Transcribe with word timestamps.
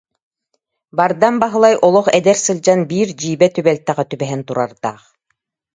Бардам 0.97 1.35
Баһылай 1.43 1.75
олох 1.87 2.07
эдэр 2.17 2.37
сылдьан 2.45 2.79
биир 2.89 3.09
дьиибэ 3.19 3.47
түбэлтэҕэ 3.55 4.03
түбэһэн 4.11 4.41
турардаах 4.47 5.03